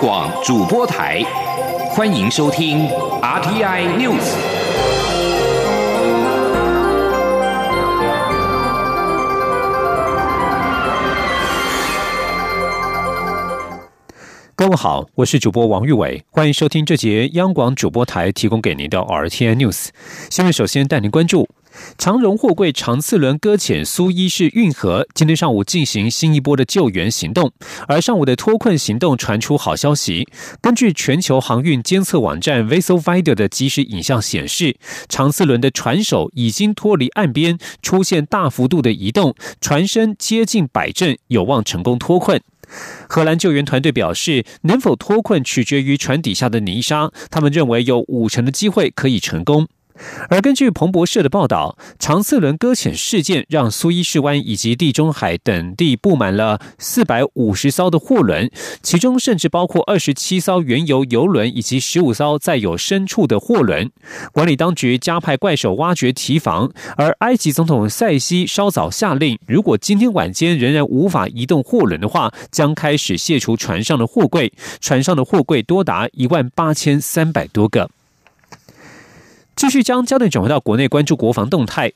[0.00, 1.24] 广主播台，
[1.90, 2.86] 欢迎收听
[3.20, 4.32] RTI News。
[14.54, 19.88] 各位好，我是主播王玉伟，欢迎收听这节央广主播台提供给您的 RTI News
[20.30, 20.52] 下面。
[20.52, 21.48] 首先带您关注。
[21.96, 27.52] 长荣货柜长次轮搁浅苏伊士运河，今天上午进行新一波的救援行动。
[27.86, 30.28] 而上午的脱困行动传出好消息，
[30.60, 34.76] 根据全球航运监测网站 Vessel Finder 的即时影像显示，
[35.08, 42.40] 长次轮的船首已经脱离岸边，出现大幅度的移动，船身接近摆正，有望成功脱困。
[43.08, 49.66] 荷兰救援团队表示，能否脱困取决于船底下的泥沙，他们认为有五成的机会可以成功。
[50.28, 58.50] 而根据彭博社的报道，长次轮搁浅事件让苏伊士湾以及地中海等地布满了四百五十艘的货轮，
[58.82, 63.90] 其中甚至包括二十七艘原油油轮以及十五艘载有牲畜的货轮。
[64.32, 74.52] 管理当局加派怪手挖掘堤防，而埃及总统塞西稍早下令，如果今天晚间仍然无法移动货轮的话，将开始卸除船上的货柜。
[74.80, 77.90] 船上的货柜多达一万八千三百多个。
[79.58, 81.92] 继续将焦点转回到国内，关注国防动态。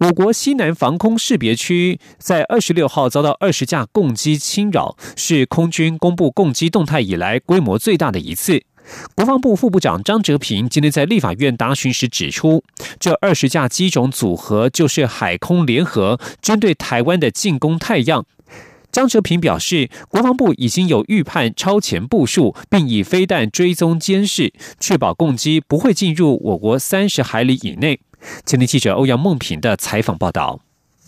[0.00, 8.62] 我国西南防空识别区在二十六号遭到二十架共机侵扰，是空军公布共机动态以来规模最大的一次。
[9.14, 12.62] 国防部副部长张哲平今天在立法院答询时指出，
[13.00, 18.26] 这二十架机种组合就是海空联合针对台湾的进攻太阳。
[18.90, 28.00] 张哲平表示，国防部已经有预判超前部署，并以飞弹追踪监视，确保攻击不会进入我国三十海里以内。
[28.44, 30.65] 前天记者欧阳梦平的采访报道。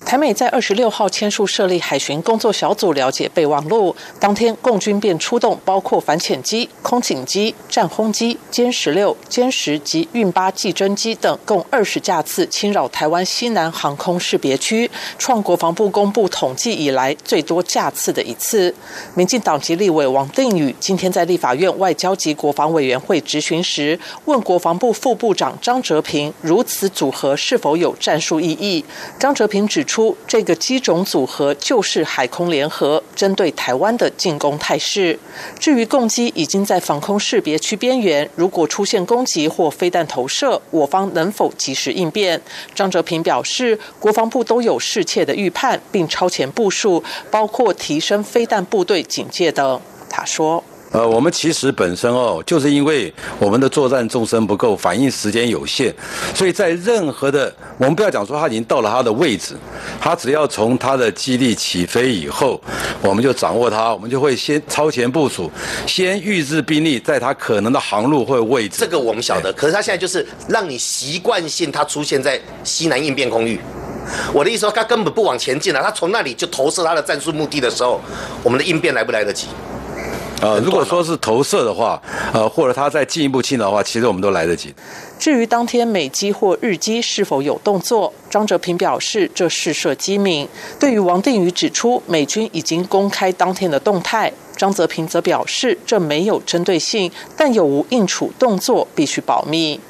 [0.09, 18.75] 台美在二十六号签署设立海巡工作小组了解备忘录，当天共军便出动包括反潜机、空警机、战轰机、歼十六、歼十及运八计侦机等共二十架次侵扰台湾西南航空识别区，创国防部公布统计以来最多架次的一次。
[19.15, 28.82] 民进党籍立委王定宇今天在立法院外交及国防委员会质询时，问国防部副部长张哲平，如此组合是否有战术意义？
[29.19, 29.84] 张哲平指。
[29.84, 35.19] 出这个机种组合就是海空联合，针对台湾的进攻态势。
[35.59, 42.41] 至于攻击已经在防空识别区边缘，如果出现攻击或飞弹投射，我方能否及时应变？
[42.75, 49.81] 张哲平表示，国防部都有适切的预判，并超前部署，包括提升飞弹部队警戒等。
[50.08, 50.62] 他说。
[50.91, 55.94] 呃，我们其实本身哦，就是因为我们的作战纵深不够，反应时间有限，
[56.34, 59.54] 所以在任何的，我们不要讲说他已经到了他的位置，
[60.00, 62.59] 他只要从他的基地起飞以后，
[63.03, 65.50] 我们就掌握它，我们就会先超前部署，
[65.87, 68.78] 先预置兵力在他可能的航路或位置。
[68.78, 73.60] 这个我们晓得，可是他现在就是让你习惯性他出现在西南应变空域。
[74.32, 78.00] 我的意思说，他根本不往前进了，他从那里就投射他的战术目的的时候，
[78.43, 79.49] 我们的应变来不来得及？
[80.41, 82.00] 呃，如果说是投射的话，
[82.32, 84.72] 呃，或者他再进一步侵扰的话，其实我们都来得及。
[85.19, 90.47] 至于当天美机或日机是否有动作，张哲平表示这是涉机敏。
[90.78, 99.81] 对于王定宇指出美军已经公开当天的动态，张泽平则表示这没有针对性，但有无应处动作必须保密。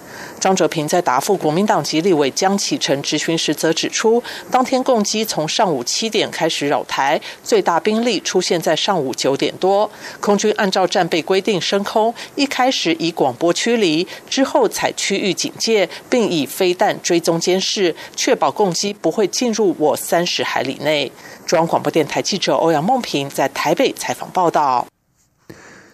[0.41, 9.91] 张哲平在答复国民党籍立委江启臣质询时，则指出，当天共机从上午七点开始扰台，最大兵力出现在上午九点多。
[10.21, 21.11] 空军按照战备规定升空，一开始以广播驱离，之后采区域警戒，并以飞弹追踪监视，确保共机不会进入我三十海里内。
[21.47, 24.87] 中央广播电台记者欧阳梦平在台北采访报道。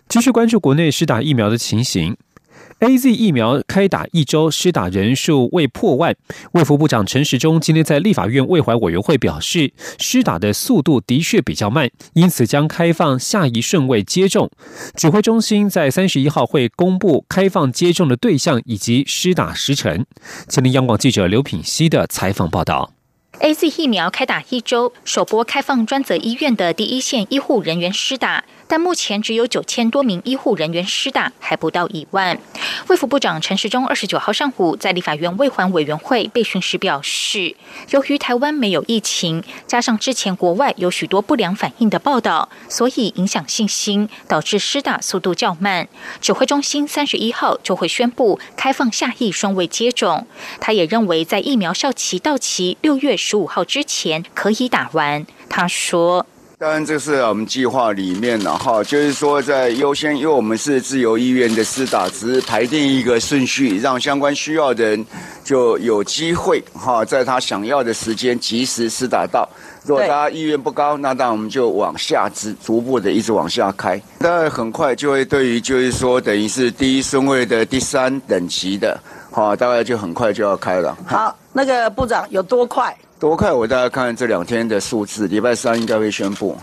[0.09, 2.17] 继续关注国内施打疫苗的情形。
[2.81, 6.15] A Z 疫苗开打一周，施打人数未破万。
[6.53, 14.51] 卫福部长陈时中今天在立法院卫怀委员会表示，施打的速度的确比较慢，因此将开放下一顺位接种。
[14.95, 20.05] 指挥中心在三十一号会公布开放接种的对象以及施打时程。
[20.49, 22.91] 前听央广记者刘品希的采访报道。
[23.41, 28.45] A Z 疫苗开打一周，首波开放专责医院的第一线医护人员施打。
[28.67, 32.39] 但目前只有九千多名医护人员施打，还不到一万。
[32.89, 37.55] 卫福部长陈时中二十九号上午在立法院卫环委员会备询时表示，
[37.91, 45.89] 由于台湾没有疫情，加上之前国外有许多不良反应的报道，所以影响信心，导致施打速度较慢。
[46.21, 50.27] 指挥中心三十一号就会宣布开放下一双位接种。
[50.61, 55.27] 他也认为，在疫苗效期到期六月十五号之前可以打完。
[55.49, 56.27] 他说。
[56.65, 65.05] 当然，这是我们计划里面的哈，就是说在优先，因为我们是自由意愿的施打，只是排定一个顺序，让相关需要的人
[65.45, 69.47] 就有机会哈，在他想要的时间及时施打到。
[69.85, 74.01] 如果大家意愿不高，那当然我们就往下逐逐步的一直往下开。
[74.19, 78.99] 当然很快就会对于就是说等于是第一顺位的第三等级的，
[79.31, 80.97] 好，大概就很快就要开了。
[81.05, 82.97] 好，那个部长有多快？
[83.25, 83.51] 多快？
[83.51, 86.55] 我大概看这两天的数字，礼拜三应该会宣布。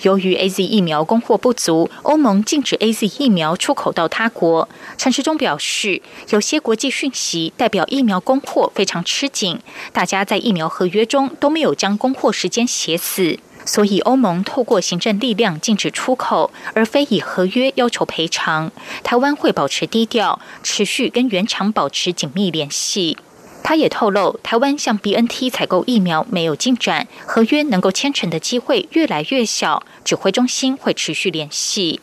[0.00, 4.66] 由于 A Z 疫苗供货不足，欧盟禁止 A Z 疫苗出口到他国。
[4.96, 6.00] 陈时中表示，
[6.30, 9.60] 有些国际讯息代表疫苗供货非常吃紧，
[9.92, 18.72] 大家在疫苗合约中都没有将供货时间写死，所以欧盟透过行政力量禁止出口，而非以合约要求赔偿。
[19.04, 23.18] 台湾会保持低调，持续跟原厂保持紧密联系。
[23.62, 29.82] 他也透露，台湾向 B N T 采购疫苗没有进展，合约能够签成的机会越来越小。
[30.04, 32.00] 指挥中心会持续联系。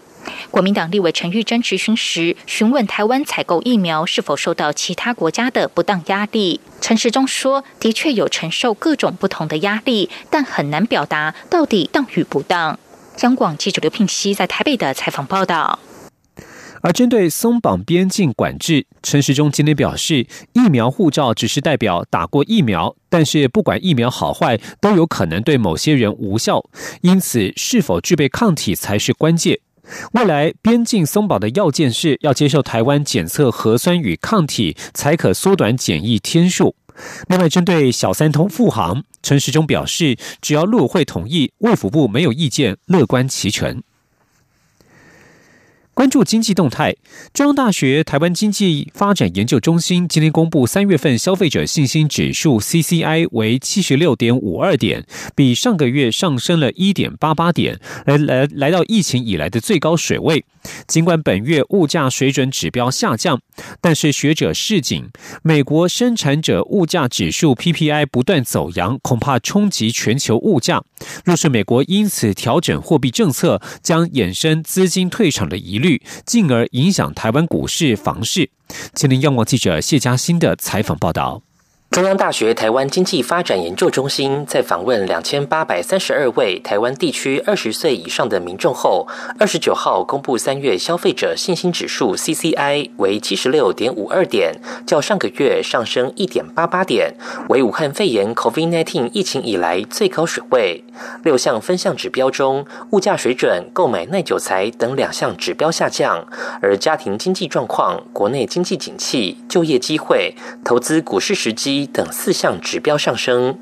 [0.49, 6.59] 国民党立委陈玉珍质询时，询问台湾采购疫苗是否受到其他国家的不当压力。
[6.81, 12.79] 陈时中说，的确有承受各种不同的压力，但很难表达到底当与不当。
[13.21, 15.79] 央广记者刘聘熙在台北的采访报道。
[16.85, 26.63] 而针对松绑边境管制，陈时中今天表示，疫苗护照只是代表打过疫苗，但是不管疫苗好坏，都有可能对某些人无效，
[27.01, 29.57] 因此是否具备抗体才是关键。
[30.11, 36.75] 未来边境松绑的要件是要接受台湾检测核酸与抗体，才可缩短检疫天数。
[37.27, 43.81] 另外，针对小三通复航，陈时中表示，只要陆会同意，卫福部没有意见，乐观其成。
[45.95, 46.93] 关注经济动态，
[47.33, 55.05] 中央大学台湾经济发展研究中心今天公布三月份消费者信心指数 （CCI） 为七十六点五二点，
[55.35, 60.43] 比上个月上升了一点八八点，来来来到疫情以来的最高水位。
[60.85, 63.39] 尽管本月物价水准指标下降，
[63.79, 65.09] 但是学者示警，
[65.43, 70.83] 美国生产者物价指数 （PPI） 不断走扬，恐怕冲击全球物价。
[71.23, 75.84] 若是美国因此调整货币政策，将衍生资金退场的疑虑。
[76.25, 78.49] 进而影响台湾股市、房市。
[78.93, 81.41] 今天央望记者谢嘉欣的采访报道。
[81.95, 89.07] 中央大学台湾经济发展研究中心在访问两千八百三十二位台湾地区二十岁以上的民众后，
[89.39, 97.13] 二十九号公布三月消费者信心指数 （CCI） 为七十六点五二点，较上个月上升一点八八点，
[97.47, 100.83] 为武汉肺炎 （COVID-19） 疫情以来最高水位。
[101.23, 106.27] 六项分项指标中，物价水准、购买耐久材等两项指标下降，
[106.61, 111.84] 而家庭经济状况、国内经济景气、就业机会、投资股市时机。
[111.85, 113.57] 等四项指标上升。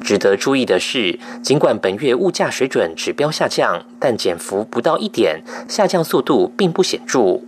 [0.00, 7.40] 值得注意的是，尽管本月物价水准指标下降，但减幅不到一点，下降速度并不显著。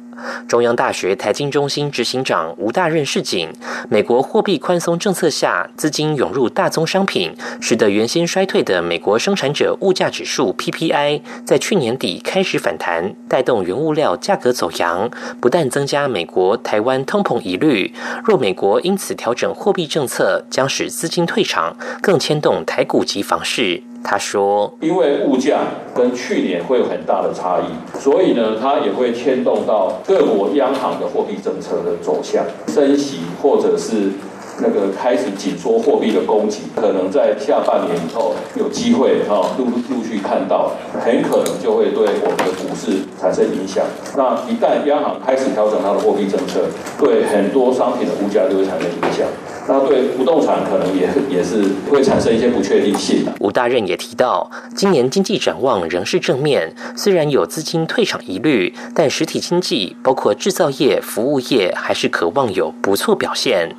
[0.46, 3.52] 中央大学财经中心执行长吴大任示警，
[3.88, 17.92] 美国货币宽松政策下，资金涌入大宗商品，使得原先衰退的美国生产者物价指数 PPI 在去年底开始反弹，带动原物料价格走扬，不但增加美国、台湾通膨疑虑。
[18.24, 23.82] 若美国因此调整货币政策，将使资金退场，更牵动台股及房市。
[24.06, 25.60] 他说：“因为物价
[25.94, 34.10] 跟去年会有很大的差异，所以呢，它也会牵动到各国央行的货币政策的走向，升息或者是
[34.60, 43.86] 那个开始紧缩货币的供给，可能在下半年以后有机会哈陆陆续看到，很可能就会对我们的股市产生影响。
[44.18, 46.60] 那一旦央行开始调整它的货币政策，
[47.00, 49.26] 对很多商品的物价就会产生影响。”
[49.66, 53.24] 那对不动产可能也也是会产生一些不确定性。
[53.40, 63.74] 吴大任也提到，今年经济展望仍是正面，虽然有资金退场疑虑，但实体经济包括制造业、服务业还是渴望有不错表现。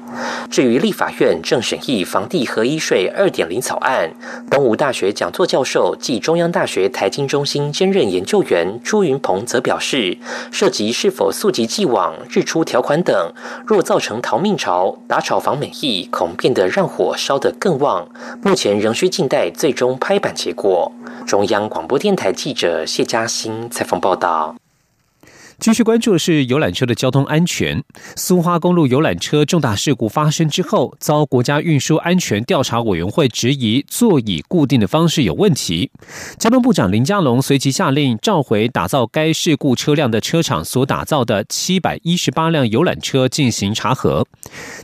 [0.49, 4.09] 至于立法院正审议房地合一税二点零草案，
[4.49, 10.17] 东吴大学讲座教授暨中央大学财经中心兼任研究员朱云鹏则表示，
[10.51, 13.31] 涉及是否溯及既往、日出条款等，
[13.67, 15.71] 若造成逃命潮，打炒房美。
[15.81, 18.07] 亦恐变得让火烧得更旺，
[18.41, 20.91] 目前仍需静待最终拍板结果。
[21.25, 24.55] 中央广播电台记者谢嘉欣采访报道。
[25.59, 27.81] 继续关注的是游览车的交通安全。
[28.15, 35.89] 苏花公路游览车重大事故发生之后，遭国家运输安全调查委员会质疑座椅固定的方式有问题。
[36.37, 44.27] 交通部长林佳龙随即下令召回打造该事故车辆的车厂所打造的七百一十八辆游览车进行查核。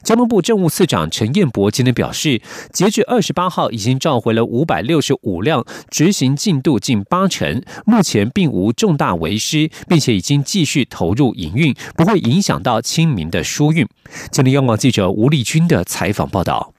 [0.04, 13.88] 交通部政务次长陈彦博今天表示，截至二十八号已经召回了五百六十五辆，执行进度近八成，目前并无重大违失，并且已经继续投入营运，不会影响到清明的疏运。
[14.30, 16.72] 今天央广记者吴丽君的采访报道。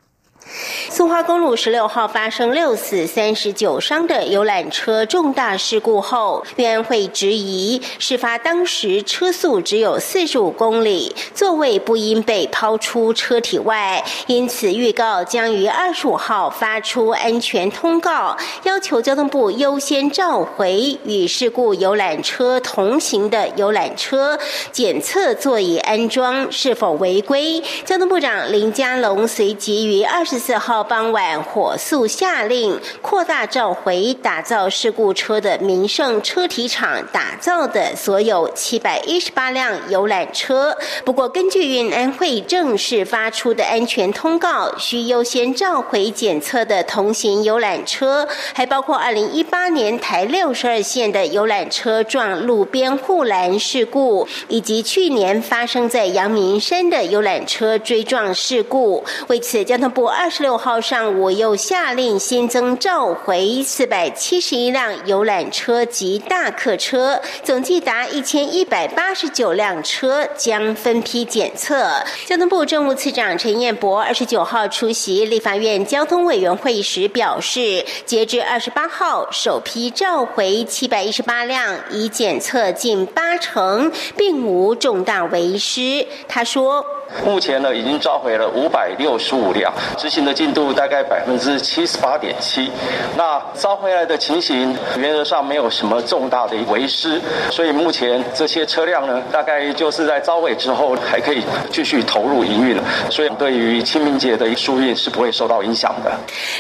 [0.91, 24.39] 松花公路十六号发生六死三十九伤的游览车重大事故后，运安会质疑，事发当时车速只有四十五公里，座位不应被抛出车体外，因此预告将于二十五号发出安全通告，要求交通部优先召回与事故游览车同行的游览车，
[24.71, 27.63] 检测座椅安装是否违规。
[27.87, 30.42] 交通部长林佳龙随即于二十。
[30.43, 40.77] 四号傍晚，火速下令扩大召回打造事故车的民盛车体厂打造的所有七百一十八辆游览车。
[41.05, 59.05] 不过，根据运安会正式发出的安全通告，需优先召回检测的同行游览车，还包括二零一八年台六十二线的游览车撞路边护栏事故，以及去年发生在阳明山的游览车追撞事故。
[59.29, 60.32] 为此，交通部二。
[60.35, 72.03] 十六号上午又下令新增召回四百七十一辆游览车及大客车，总计达一千一百八十九辆车将分批检测。
[72.25, 86.07] 交通部政务次长陈彦博二十九号出席立法院交通委员会时表示，截至二十八号，首批召回七百一十八辆，已检测近八成，并无重大违失。
[86.27, 86.83] 他说。
[87.25, 92.71] 目前呢，已经召回了五百六十五辆，执行的进度大概百分之七十八点七。
[93.17, 106.11] 那召回来的情形，原则上没有什么重大的违失，所以目前这些车辆呢，大概就是在召回之后还可以继续投入营运，所以对于清明节的疏运是不会受到影响的。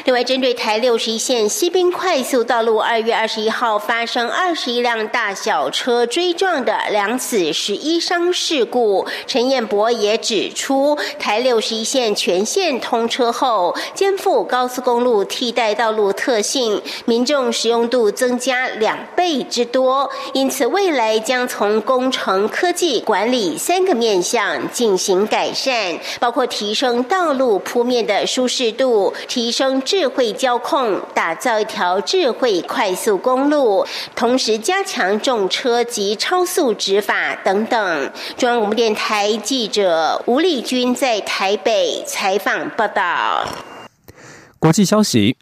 [0.04, 10.41] 另外，针对台六十一线西滨快速道路二月二十一号发生二十一辆大小车追撞的两死十一伤事故，陈彦博也指。
[10.42, 20.10] 指出，台六十一线全线通车后，肩负高速公路替代道路特性，民众使用度增加两倍之多。
[20.32, 38.10] 因此，未来将从工程、科技、管理三个面向进行改善，包括提升道路铺面的舒适度，提升智慧交控，打造一条智慧快速公路，同时加强重车及超速执法等等。
[38.36, 40.20] 中央广播电台记者。
[40.32, 43.46] 吴立军在台北采访报道。
[44.58, 45.36] 国际消息：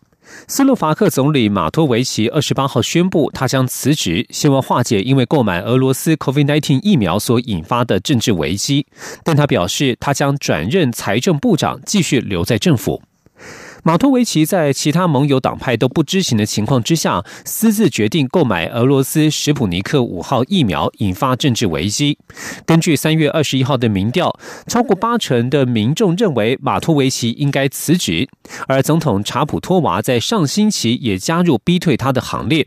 [0.49, 8.85] 斯洛伐克总理马托维奇二十八号宣布，他将辞职，希望化解因为购买俄罗斯 COVID-19 疫苗所引发的政治危机。
[9.23, 13.01] 但他表示，他将转任财政部长，继续留在政府。
[13.83, 22.19] 马托维奇在其他盟友党派都不知情的情况之下，私自决定购买俄罗斯史普尼克五号疫苗，引发政治危机。
[22.67, 28.29] 根据三月二十一号的民调，超过八成的民众认为马托维奇应该辞职，
[28.69, 32.67] 而总统查普托娃在上星期也加入逼退他的行列。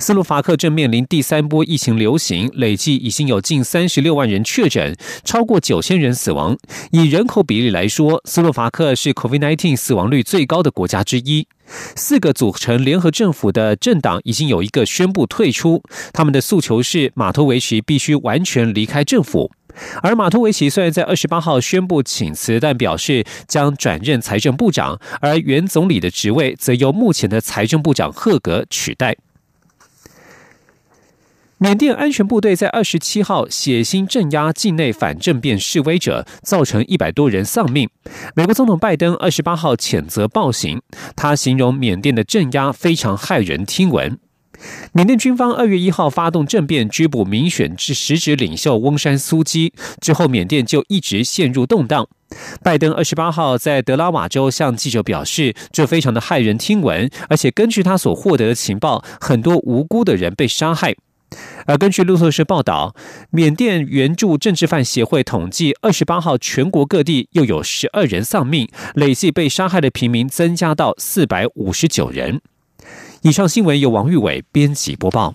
[0.00, 6.56] 斯洛伐克正面临第三波疫情流行，累计已经有近三十六万人确诊，超过九千人死亡。
[6.90, 11.46] 以人口比例来说，斯洛伐克是 COVID-19 死亡率最高的国家之一。
[11.94, 15.82] 四个组成联合政府的政党已经有一个宣布退出，
[16.14, 19.52] 他们的诉求是马托维奇必须完全离开政府。
[20.02, 29.14] 而马托维奇虽然在二十八号宣布请辞，但表示将转任财政部长，而原总理的职位则由目前的财政部长赫格取代。
[31.62, 37.90] 缅甸安全部队在二十七号血腥镇压境内反政变示威者，造成一百多人丧命。
[38.34, 40.80] 美国总统拜登二十八号谴责暴行，
[41.14, 44.18] 他形容缅甸的镇压非常骇人听闻。
[44.94, 52.08] 缅甸军方二月一号发动政变，拘捕民选之实职领袖翁山苏基之后，缅甸就一直陷入动荡。
[52.62, 60.94] 拜登二十八号在德拉瓦州向记者表示，这非常的骇人听闻，而且根据他所获得的情报，很多无辜的人被杀害。
[61.66, 62.94] 而根据路透社报道，
[63.30, 72.40] 缅甸援助政治犯协会统计，二十八号全国各地又有十二人丧命，累计被杀害的平民增加到四百五十九人。
[73.22, 75.34] 以上新闻由王玉伟编辑播报。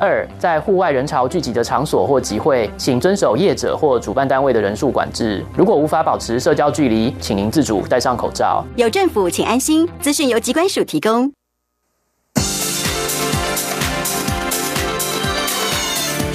[0.00, 5.44] 二，在户外人潮聚集的场所或集会，请遵守业者或主办单位的人数管制。
[5.54, 8.64] 如果无法保持社交距离，请您自主戴上口罩。
[8.76, 9.86] 有政府，请安心。
[10.00, 11.30] 资讯由机关署提供。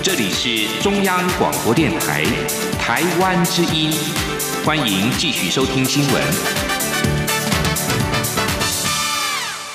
[0.04, 2.24] 这里是中央广播电台
[2.80, 3.92] 台湾之音，
[4.64, 6.75] 欢迎继续收听新闻。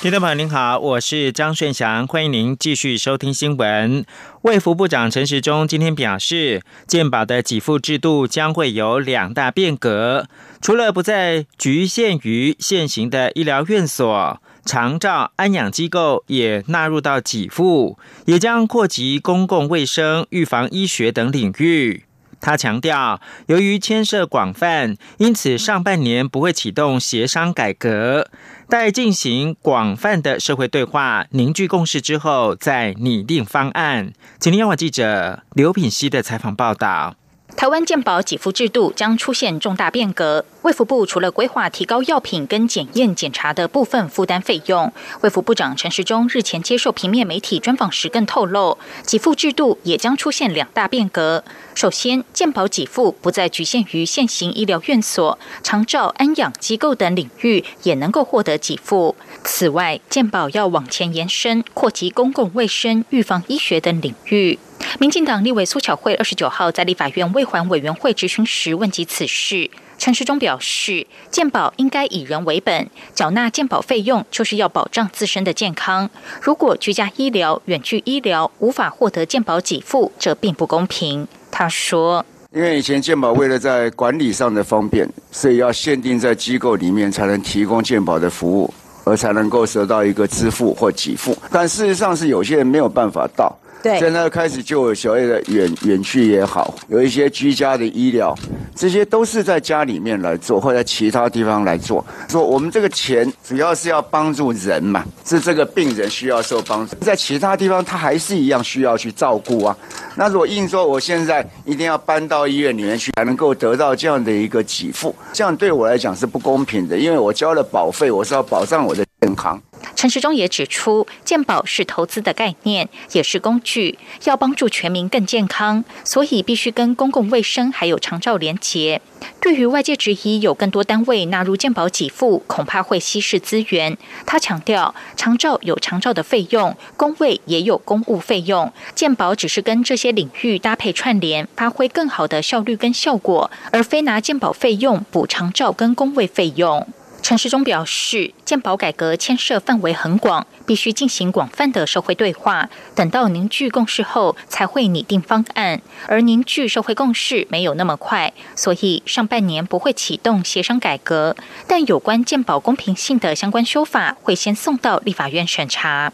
[0.01, 4.03] 听众朋友您好，我是张顺祥，欢迎您继续收听新闻。
[4.41, 10.25] 卫福部长陈时中今天表示，健保的给付制度将会有两大变革，
[10.59, 22.05] 除了不再局限于现行的医疗院所、长照安养机构，也纳入到给付，也将扩及公共卫生、预防医学等领域。
[22.41, 28.27] 他强调，由于牵涉广泛，因此上半年不会启动协商改革。
[28.67, 34.13] 待进行广泛的社会对话、凝聚共识之后，再拟定方案。
[34.39, 37.15] 请听央广记者刘品熙的采访报道。
[37.55, 40.43] 台湾健保给付制度将出现重大变革。
[40.63, 44.91] 卫福部除了规划提高药品跟检验检查的部分负担费用，
[45.21, 51.43] 卫福部长陈时中日前接受平面媒体专访时更透露，给付制度也将出现两大变革。
[51.75, 59.15] 首先，健保给付不再局限于现行医疗院所、长照安养机构等领域，也能够获得给付。
[59.43, 64.59] 此外，健保要往前延伸，扩及公共卫生、预防医学等领域。
[64.99, 76.09] 民进党立委苏巧慧二十九号在立法院卫环委员会质询时问及此事，陈时中表示，健保应该以人为本，缴纳健保费用就是要保障自身的健康。
[76.41, 81.27] 如果居家医疗、远距医疗无法获得健保给付，这并不公平。
[81.49, 88.73] 他说：“因为以前健保为了在管理上的方便，所以要限定在机构里面才能提供健保的服务，
[89.03, 91.37] 而才能够得到一个支付或给付。
[91.51, 98.35] 但事实上是有些人没有办法到。”现在开始就有所谓的远远距也好，有一些居家的医疗，
[98.75, 102.05] 这些都是在家里面来做，或者其他地方来做。
[102.29, 109.75] 说我们这个钱主要是要帮助人嘛，是这个病人需要受帮助，在其他地方他还是一样需要去照顾啊。
[110.15, 119.61] 那如果硬说我现在一定要搬到医院里面去才能够得到这样的一个给付，这样对我来讲是不公平的，因为我交了保费，我是要保障我的健康。
[120.01, 128.99] 陈时中也指出，健保是投资的概念，也是工具，要帮助全民更健康，所以必须跟公共卫生还有长照连结。
[129.39, 133.95] 对于外界质疑有更多单位纳入健保给付，恐怕会稀释资源。
[134.25, 146.87] 他强调，长照有长照的费用，公卫也有公务费用，健保只是跟这些领域搭配串联，发挥更好的效率跟效果，而非拿健保费用补长照跟公卫费用。
[147.31, 152.69] 陈时中表示，健保改革牵涉范围很广，必须进行广泛的社会对话。
[152.93, 155.81] 等到凝聚共识后，才会拟定方案。
[156.07, 161.37] 而凝聚社会共识没有那么快，所以上半年不会启动协商改革。
[161.65, 166.11] 但有关健保公平性的相关修法，会先送到立法院审查。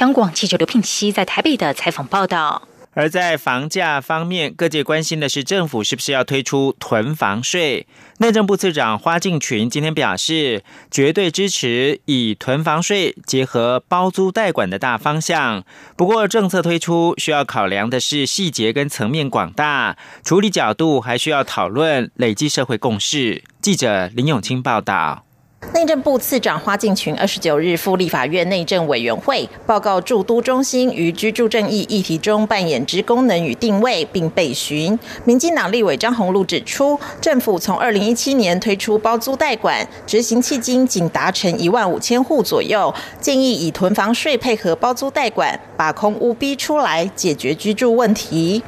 [0.00, 2.68] 央广记者刘聘熙在台北的采访报道。
[3.00, 7.86] 而在房价方面，各界关心的是政府是不是要推出囤房税。
[8.18, 15.64] 内政部次长花敬群今天表示，绝对支持以囤房税结合包租代管的大方向。
[15.96, 23.42] 不过，政策推出需要考量的是细节跟层面广大，处理角度还需要讨论，累积社会共识。
[23.62, 25.24] 记者林永清报道。
[25.74, 34.98] 内政部次长花敬群二十九日赴立法院内政委员会报告驻都中心于居住正义议题中扮演之功能与定位，并备询。
[35.24, 48.62] 民进党立委张宏禄指出，政府从二零一七年推出包租代管，执行迄今仅达成一万五千户左右，建议以囤房税配合包租代管，把空屋逼出来，解决居住问题。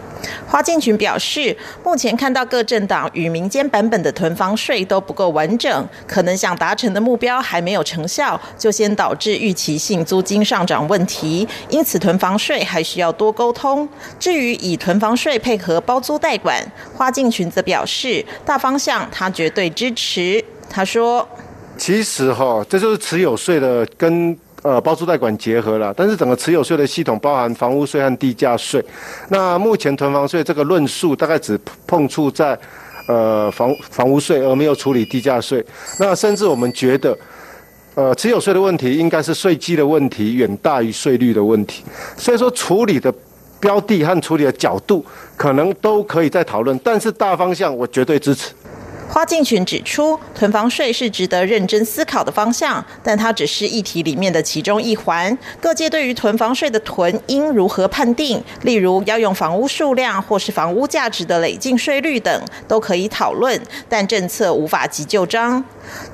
[0.47, 11.47] 花敬群表示，目前看到各政党与民间版本的囤房税都不够完整，可能想达成的目标还没有成效，就先导致预期性租金上涨问题。
[11.69, 13.89] 因此，囤房税还需要多沟通。
[14.19, 16.63] 至于以囤房税配合包租代管，
[16.95, 20.45] 花敬群则表示，大方向他绝对支持。
[20.69, 21.27] 他说
[21.77, 28.81] ：“其实哈，这就是持有税的跟。”呃，包租代管结合了，但是整个持有税的系统包含房屋税和地价税。
[29.29, 32.57] 那目前囤房税这个论述大概只碰触在
[33.09, 35.65] 呃房房屋税，而没有处理地价税。
[35.99, 37.19] 那甚至我们觉得，
[37.97, 41.83] 呃，持有税的问题应该是税基的问题远大于税率的问题，
[42.17, 43.13] 所以说处理的
[43.59, 45.05] 标的和处理的角度
[45.37, 48.53] 可能都可以再讨论，但是大方向我绝对支持。
[49.13, 55.37] 花敬群指出，囤房税是值得认真思考的方向，但它只是议题里面的其中一环。
[55.61, 65.63] 各界对于囤房税的囤应如何判定，例如要用房屋数量或是房屋价值的累进税率等，都可以讨论，但政策无法急就章。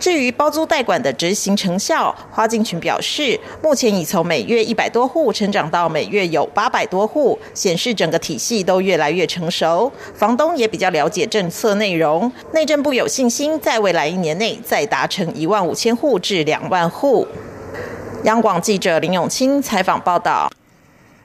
[0.00, 12.32] 至于包租代管的执行成效，花敬群表示，目前已从每月一百多户成长到每月有八百多户，显示整个体系都越来越成熟，房东也比较了解政策内容。
[12.52, 12.87] 内政部。
[12.92, 17.26] 有信心在未来一年内再达成一万五千户至两万户。
[18.24, 20.50] 央广记者林永清采访报道。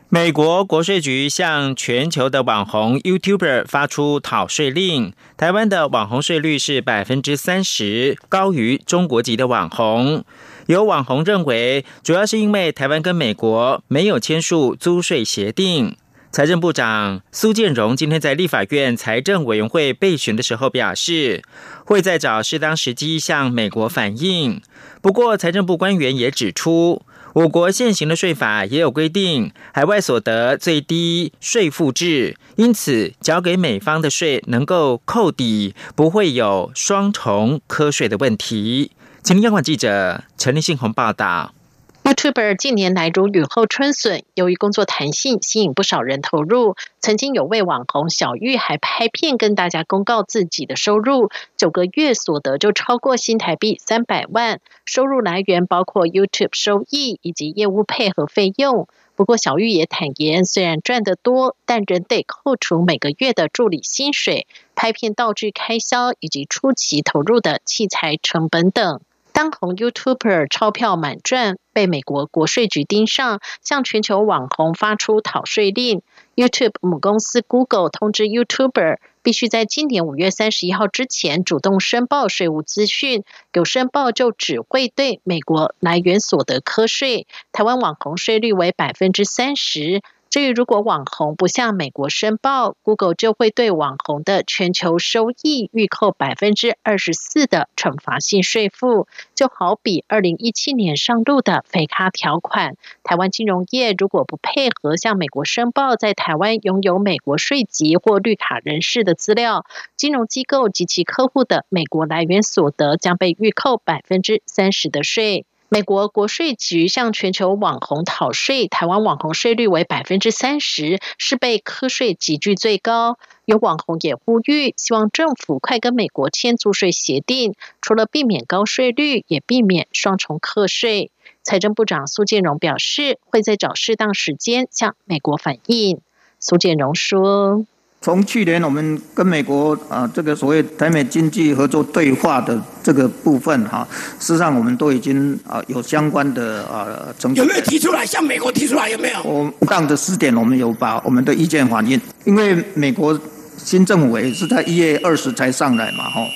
[0.09, 10.23] 美国国税局向全球的网红 YouTuber 发出讨税令，台湾的网红税率是百分之三十，高于中国籍的网红。
[10.67, 15.97] 有网红认为，主要是因为台湾跟美国没有签署租税协定。
[16.33, 21.43] 财政部长苏建荣今天在立法院财政委员会备询的时候表示，
[21.85, 24.59] 会再找适当时机向美国反映。
[24.99, 38.89] 不过，财政部官员也指出，我国现行的税法也有规定海外所得最低税负制，因此交给美方的税能够扣抵，不会有双重科税的问题。
[39.21, 41.53] 请央广记者陈立信鸿报道。
[42.03, 46.75] YouTuber 近年来如雨后春笋，由于工作弹性，吸引不少人投入。
[46.99, 54.59] 曾经有位网红小玉还拍片跟大家公告自己的收入，九个月所得就超过新台币三百万。
[54.83, 58.89] 收入来源包括 YouTube 收益以及业务配合费用。
[59.15, 68.99] 不过小玉也坦言，虽然赚得多，但仍得扣除每个月的助理薪水、拍片道具开销以及初期投入的器材成本等。
[69.33, 76.03] 当红 YouTuber 钞票满赚，被美国国税局盯上，向全球网红发出讨税令。
[76.35, 87.25] YouTube 母公司 Google 通知 YouTuber，必须在今年五月三十一号之前主动申报税务资讯，有申报就只会对美国来源所得科税。
[87.51, 90.01] 台湾网红税率为百分之三十。
[90.33, 102.77] 至于如果网红不向美国申报，Google 就会对网红的全球收益预扣百分之二十四的惩罚性税负，就好比二零一七年上路的非卡条款。
[103.03, 115.45] 台湾金融业如果不配合向美国申报在台湾拥有美国税籍或绿卡人士的资料，金融机构及其客户的美国来源所得将被预扣百分之三十的税。
[115.73, 123.17] 美国国税局向全球网红讨税，台湾网红税率为百分之三十，是被科税集聚最高。
[123.45, 131.09] 有网红也呼吁，希望政府快跟美国签租税协定，除了避免高税率，也避免双重课税。
[131.41, 136.01] 财政部长苏建荣表示，会在找适当时间向美国反映。
[136.39, 137.65] 苏建荣说。
[138.03, 143.87] 从去年我们跟美国啊这个所谓台美经济合作对话的这个部分哈，
[144.19, 146.85] 事实上我们都已经啊有相关的啊
[147.17, 149.53] 成有没有提出来向美国提出来有没有？
[149.59, 153.17] 我当的时点我们有把我们的意见反映，因为美国
[153.55, 156.27] 新政府也是在一月二十才上来嘛哈，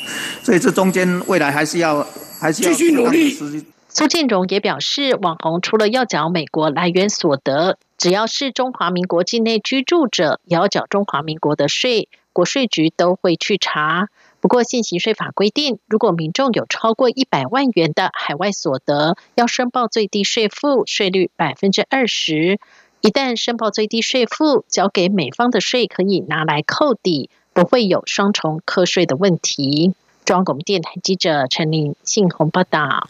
[0.41, 2.07] 所以这中间未来还是要
[2.39, 3.37] 还是要继续努力。
[3.97, 7.79] 苏建荣也表示，网红除了要缴美国来源所得。
[7.97, 14.09] 只要是中华民国境内居住者，也要缴中华民国的税，国税局都会去查。
[14.39, 22.59] 不过现行税法规定，如果民众有超过一百万元的海外所得，要申报最低税负，税率百分之二十。
[23.01, 29.95] 一旦申报最低税负，交给美方的税可以拿来扣抵，不会有双重课税的问题。
[30.23, 33.09] 中央广播电台记者陈玲信鸿报道。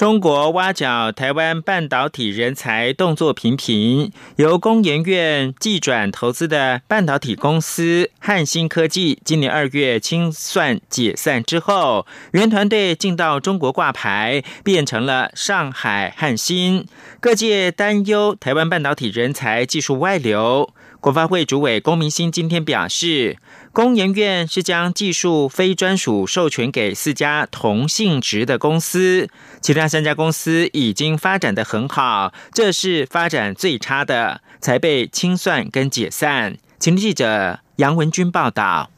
[0.00, 16.86] 中国挖角台湾半导体人才动作频频，由工研院技转投资的半导体公司汉芯科技，今年二月清算解散之后，原团队进到中国挂牌，变成了上海汉芯。
[17.20, 20.70] 各界担忧台湾半导体人才技术外流。
[20.98, 23.38] 国发会主委龚明鑫今天表示，
[23.72, 29.28] 工研院是将技术非专属授权给四家同性质的公司，
[29.60, 36.56] 其他三家公司已经发展的很好，这是发展最差的，才被清算跟解散。
[36.80, 38.90] 请记者杨文军报道。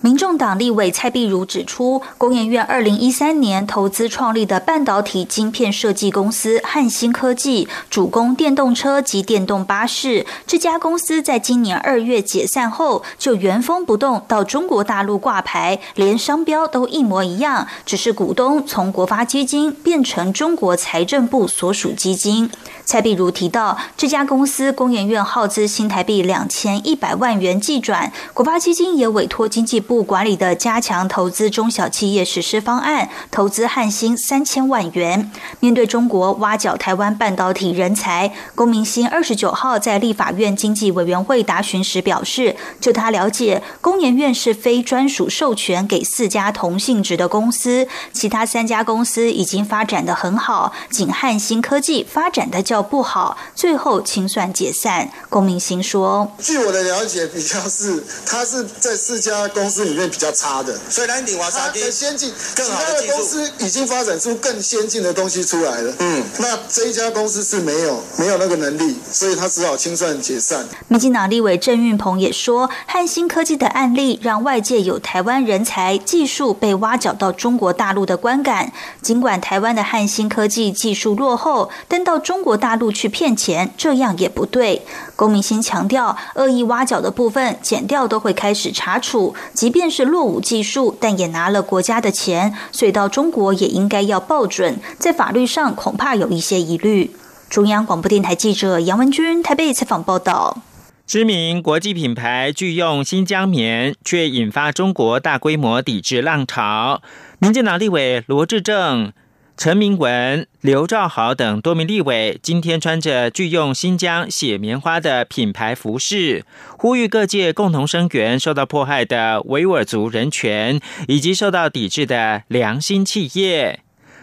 [0.00, 10.24] 民众党立委蔡碧如指出，工研院二零一三年投资创立的半导体晶片设计公司汉芯科技，主攻电动车及电动巴士。
[10.46, 22.48] 这家公司在今年二月解散后，就原封不动到中国大陆挂牌，连商标都一模一样，只是股东从国发基金变成中国财政部所属基金。
[22.88, 29.78] 蔡碧如提到，这家公司工研院耗资新台币两千一百万元计转，国发基金也委托经济。
[29.80, 35.30] 部管理的加强投资中小企业实施方案，投资汉芯三千万元。
[35.60, 55.10] 面对中国挖角台湾半导体人才，龚明鑫二十九号在立法院经济委员会答询时表示，就他了解，工研院是非专属授权给四家同性质的公司，其他三家公司已经发展的很好，仅汉芯科技发展的较不好，最后清算解散。
[55.28, 65.94] 龚明鑫说：“据我的了解，比较是他是在四家公司。”里面比较差的，所以蓝鼎华沙很先进，更好的公司已经发展出更先进的东西出来了。
[66.00, 70.66] 嗯，那这一家公司是没有没有那个能力，所以他只好清算解散。
[70.88, 78.72] 民进党立委郑运鹏也说，汉芯科技的案例让外界有台湾人才技术被挖角到中国大陆的观感。
[79.00, 84.82] 尽管台湾的汉芯科技技术落后，但到中国大大陆去骗钱，这样也不对。
[85.16, 89.34] 龚明鑫强调，恶意挖角的部分减掉都会开始查处。
[89.54, 94.78] 即便是落伍技术，但也拿了国家的钱，所以到中国也应该要报准。
[94.98, 97.16] 在法律上恐怕有一些疑虑。
[97.48, 100.58] 中央广播电台记者杨文君台北采访报道。
[101.06, 107.00] 知名国际品牌拒用新疆棉，却引发中国大规模抵制浪潮。
[107.38, 109.14] 民进党立委罗志正。
[109.58, 116.44] 陈明文、刘兆豪等多名立委今天穿着具用新疆血棉花的品牌服饰，
[116.78, 123.80] 呼吁各界共同声援受到迫害的维吾尔族人权以及受到抵制的良心企业。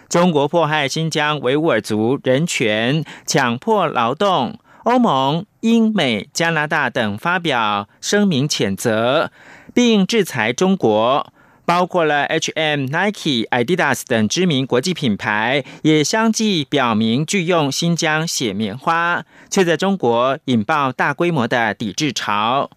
[0.08, 9.32] 中国迫害新疆维吾尔族人权、强迫劳动，欧盟、英美、加拿大等发表声明谴责，
[9.74, 11.34] 并制裁中国。
[11.65, 22.69] 包括了 H&M、Nike、Adidas 等知名国际品牌，也相继表明拒用新疆血棉花，却在中国引爆大规模的抵制潮。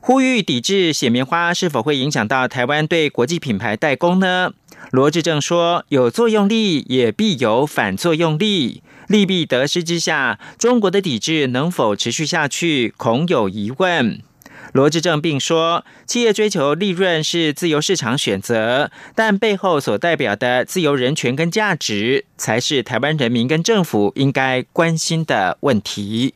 [0.00, 4.52] 呼吁抵制血棉花，是否会影响到台湾对国际品牌代工呢？
[4.90, 14.22] 罗志正说：“有作用力，也必有反作用力，利弊得失之下，中国的抵制能否持续下去，恐有疑问。”
[14.72, 26.34] 罗志正并说，企业追求利润是自由市场选择，但背后所代表的自由人权跟价值，才是台湾人民跟政府应该关心的问题。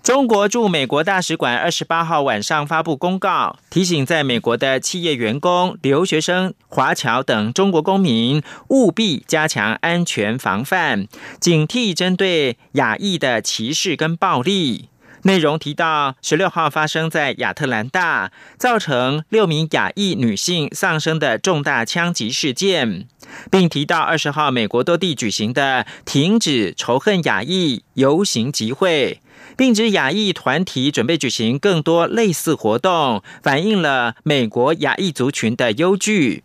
[0.00, 11.06] 中国驻美国大使馆二十八号晚上发布公告，提醒在美国的企业员工、留学生、华侨等中国公民，务必加强安全防范，
[11.38, 14.88] 警惕针对亚裔的歧视跟暴力。
[15.28, 23.06] 内容提到，十六号发生在亚特兰大，造成六名亚裔女性丧生的重大枪击事件，
[23.50, 29.20] 并提到二十号美国多地举行的停止仇恨亚裔游行集会，
[29.54, 36.42] 并指亚裔团体准备举行更多类似活动，反映了美国亚裔族群的忧惧。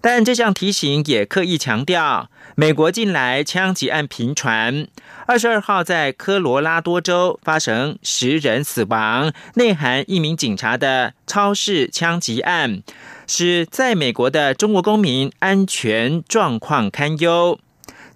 [0.00, 4.88] 但这项提醒也刻意强调，美国近来枪击案频传。
[5.26, 12.82] 二十二号在科罗拉多州发生十人死亡、内含一名警察的超市枪击案，
[13.28, 17.60] 使在美国的中国公民安全状况堪忧。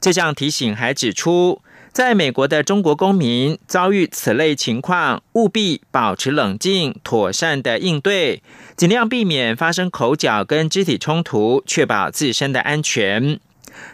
[0.00, 1.62] 这项提醒还指出。
[1.92, 8.42] 在美国的中国公民遭遇此类情况，务必保持冷静，妥善的应对，
[8.74, 13.38] 尽量避免发生口角跟肢体冲突，确保自身的安全。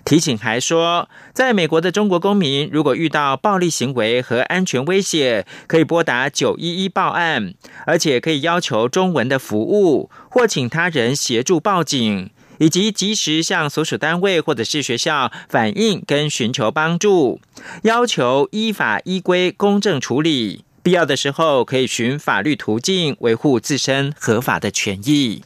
[0.04, 7.54] 提醒还说，在美国的中国公民如果遇到暴力行为和安全威胁，可以拨打九一一报案，
[7.86, 12.30] 而且可以要求中文的服务，或请他人协助报警。
[12.60, 17.40] 以及及时向所属单位或者是学校反映跟寻求帮助，
[17.82, 25.44] 要求依法依规公正处理，必要的时候可以循法律途径维护自身合法的权益。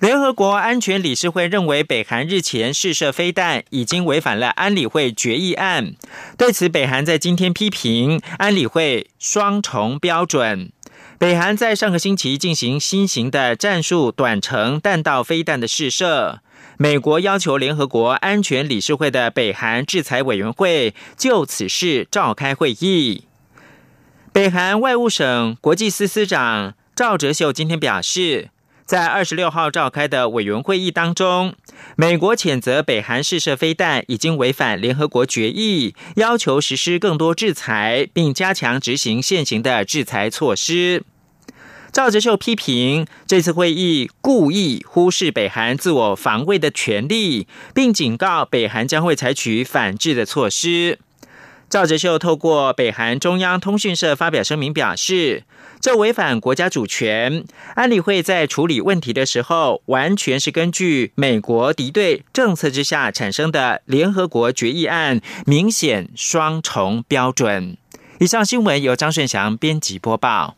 [0.00, 5.94] 联合国安全理事会认为，北韩日前试射飞弹已经违反了安理会决议案，
[6.36, 10.70] 对此，北韩在今天批评安理会双重标准。
[11.18, 16.38] 北韩在上个星期进行新型的战术短程弹道飞弹的试射，
[16.76, 23.24] 美国要求联合国安全理事会的北韩制裁委员会就此事召开会议。
[24.32, 28.50] 北韩外务省国际司司长赵哲秀今天表示，
[28.88, 31.52] 在二十六号召开的委员会议当中，
[31.94, 41.04] 美国谴责北韩试射飞弹已经违反联合国决议，要求实施更多制裁，并加强执行现行的制裁措施。
[41.92, 50.98] 赵哲秀批评这次会议故意忽视北韩自我防卫的权利，并警告北韩将会采取反制的措施。
[51.68, 55.44] 赵哲秀透过北韩中央通讯社发表声明表示，
[55.80, 57.44] 这违反国家主权。
[57.74, 67.76] 安理会在处理问题的时候，完全是根据美国敌对政策之下产生的联合国决议案，明显双重标准。
[68.18, 70.56] 以上新闻由张顺祥编辑播报。